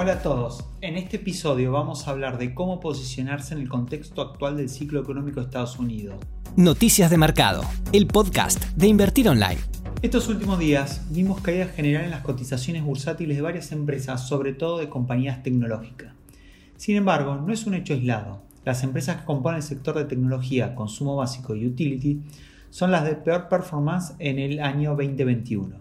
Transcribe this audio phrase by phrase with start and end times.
[0.00, 4.22] Hola a todos, en este episodio vamos a hablar de cómo posicionarse en el contexto
[4.22, 6.20] actual del ciclo económico de Estados Unidos.
[6.54, 9.58] Noticias de Mercado, el podcast de Invertir Online.
[10.00, 14.78] Estos últimos días vimos caída general en las cotizaciones bursátiles de varias empresas, sobre todo
[14.78, 16.12] de compañías tecnológicas.
[16.76, 18.42] Sin embargo, no es un hecho aislado.
[18.64, 22.22] Las empresas que componen el sector de tecnología, consumo básico y utility
[22.70, 25.74] son las de peor performance en el año 2021.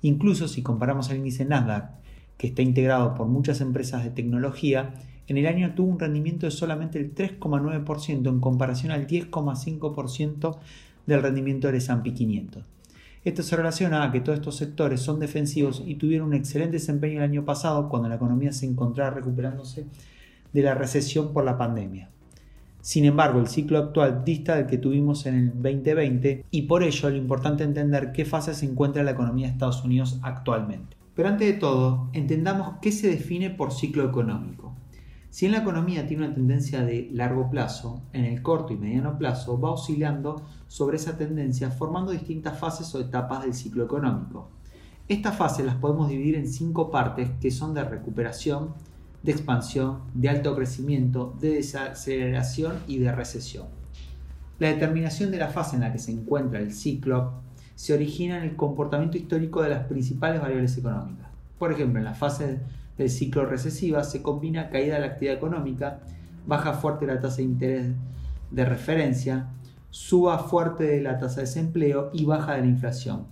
[0.00, 1.98] Incluso si comparamos el índice Nasdaq,
[2.38, 4.94] que está integrado por muchas empresas de tecnología,
[5.26, 10.58] en el año tuvo un rendimiento de solamente el 3,9% en comparación al 10,5%
[11.06, 12.64] del rendimiento del S&P 500.
[13.24, 17.18] Esto se relaciona a que todos estos sectores son defensivos y tuvieron un excelente desempeño
[17.18, 19.86] el año pasado cuando la economía se encontraba recuperándose
[20.52, 22.08] de la recesión por la pandemia.
[22.80, 27.10] Sin embargo, el ciclo actual dista del que tuvimos en el 2020 y por ello
[27.10, 30.97] lo importante entender qué fase se encuentra la economía de Estados Unidos actualmente.
[31.18, 34.76] Pero antes de todo, entendamos qué se define por ciclo económico.
[35.30, 39.18] Si en la economía tiene una tendencia de largo plazo, en el corto y mediano
[39.18, 44.50] plazo va oscilando sobre esa tendencia formando distintas fases o etapas del ciclo económico.
[45.08, 48.74] Estas fases las podemos dividir en cinco partes que son de recuperación,
[49.24, 53.66] de expansión, de alto crecimiento, de desaceleración y de recesión.
[54.60, 57.47] La determinación de la fase en la que se encuentra el ciclo
[57.78, 61.28] se origina en el comportamiento histórico de las principales variables económicas.
[61.60, 62.58] Por ejemplo, en la fase
[62.96, 66.00] del ciclo recesiva se combina caída de la actividad económica,
[66.44, 67.86] baja fuerte la tasa de interés
[68.50, 69.50] de referencia,
[69.90, 73.26] suba fuerte de la tasa de desempleo y baja de la inflación.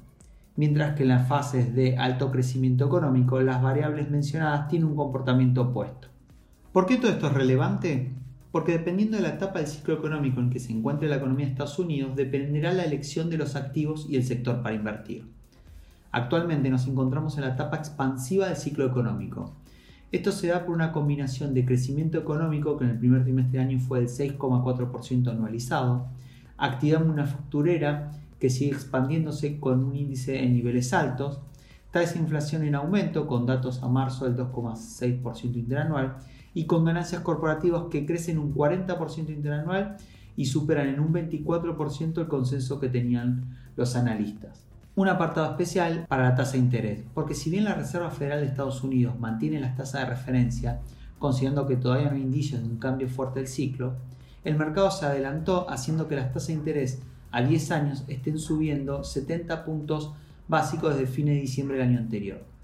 [0.55, 5.63] Mientras que en las fases de alto crecimiento económico las variables mencionadas tienen un comportamiento
[5.63, 6.07] opuesto.
[6.73, 8.13] ¿Por qué todo esto es relevante?
[8.57, 11.53] Porque dependiendo de la etapa del ciclo económico en que se encuentre la economía de
[11.53, 15.27] Estados Unidos, dependerá la elección de los activos y el sector para invertir.
[16.11, 19.53] Actualmente nos encontramos en la etapa expansiva del ciclo económico.
[20.11, 23.69] Esto se da por una combinación de crecimiento económico, que en el primer trimestre del
[23.69, 26.07] año fue del 6,4% anualizado,
[26.57, 31.41] actividad manufacturera, que sigue expandiéndose con un índice en niveles altos,
[31.91, 36.17] tasa de inflación en aumento, con datos a marzo del 2,6% interanual,
[36.57, 39.99] y con ganancias corporativas que crecen un 40% interanual
[40.37, 44.65] y superan en un 24% el consenso que tenían los analistas.
[44.95, 48.47] Un apartado especial para la tasa de interés, porque si bien la Reserva Federal de
[48.47, 50.81] Estados Unidos mantiene las tasas de referencia,
[51.19, 53.93] considerando que todavía no hay indicios de un cambio fuerte del ciclo,
[54.43, 57.03] el mercado se adelantó haciendo que las tasas de interés
[57.33, 60.15] a 10 años estén subiendo 70 puntos
[60.49, 62.56] básicos desde fin de diciembre del año anterior.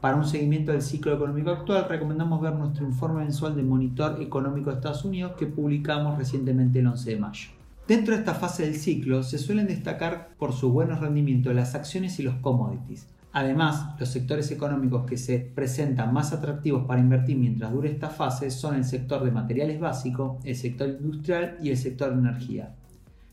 [0.00, 4.70] Para un seguimiento del ciclo económico actual, recomendamos ver nuestro informe mensual de Monitor Económico
[4.70, 7.50] de Estados Unidos que publicamos recientemente el 11 de mayo.
[7.88, 12.20] Dentro de esta fase del ciclo se suelen destacar por su buen rendimiento las acciones
[12.20, 13.08] y los commodities.
[13.32, 18.52] Además, los sectores económicos que se presentan más atractivos para invertir mientras dure esta fase
[18.52, 22.72] son el sector de materiales básicos, el sector industrial y el sector de energía.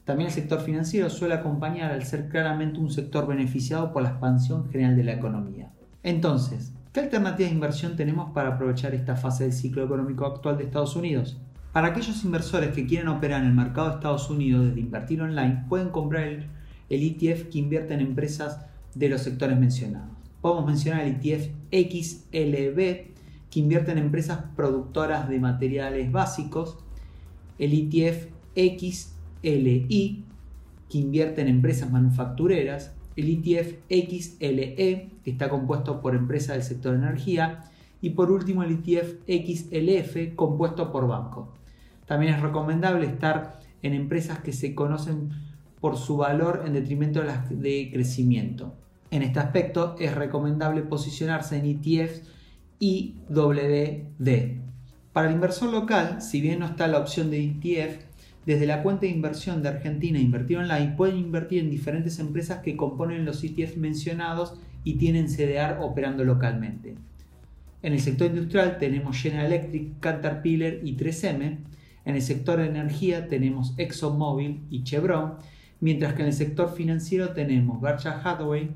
[0.04, 4.68] También el sector financiero suele acompañar al ser claramente un sector beneficiado por la expansión
[4.72, 5.72] general de la economía.
[6.06, 10.66] Entonces, ¿qué alternativas de inversión tenemos para aprovechar esta fase del ciclo económico actual de
[10.66, 11.36] Estados Unidos?
[11.74, 15.66] Para aquellos inversores que quieren operar en el mercado de Estados Unidos desde invertir online,
[15.68, 16.48] pueden comprar el,
[16.90, 20.12] ETF que invierte en empresas de los sectores mencionados.
[20.42, 22.78] Podemos mencionar el ETF XLB,
[23.50, 26.78] que invierte en empresas productoras de materiales básicos,
[27.58, 30.24] el ETF XLI,
[30.88, 36.96] que invierte en empresas manufactureras, el ETF XLE, que está compuesto por empresas del sector
[36.96, 37.64] energía,
[38.02, 41.54] y por último el ETF XLF, compuesto por banco.
[42.06, 45.32] También es recomendable estar en empresas que se conocen
[45.80, 48.76] por su valor en detrimento de las de crecimiento.
[49.12, 52.24] En este aspecto es recomendable posicionarse en ETFs
[52.80, 54.66] IWD.
[55.14, 58.05] Para el inversor local, si bien no está la opción de ETF,
[58.46, 62.78] desde la cuenta de inversión de Argentina Invertir Online pueden invertir en diferentes empresas que
[62.78, 66.96] componen los ETF mencionados y tienen CDR operando localmente.
[67.82, 71.58] En el sector industrial tenemos General Electric, Caterpillar y 3M.
[72.06, 75.36] En el sector de energía tenemos ExxonMobil y Chevron,
[75.80, 78.70] mientras que en el sector financiero tenemos Berkshire Hathaway,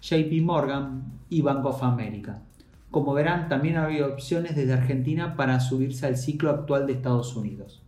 [0.00, 2.42] JP Morgan y Bank of America.
[2.90, 7.82] Como verán, también ha opciones desde Argentina para subirse al ciclo actual de Estados Unidos.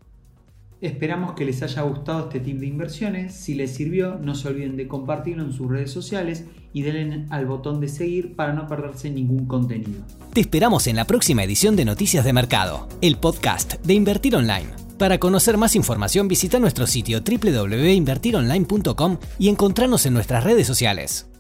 [0.85, 3.33] Esperamos que les haya gustado este tip de inversiones.
[3.33, 6.45] Si les sirvió, no se olviden de compartirlo en sus redes sociales
[6.75, 10.03] y denle al botón de seguir para no perderse ningún contenido.
[10.35, 14.69] Te esperamos en la próxima edición de Noticias de Mercado, el podcast de Invertir Online.
[14.99, 21.34] Para conocer más información visita nuestro sitio www.invertironline.com y encontrarnos en nuestras redes sociales.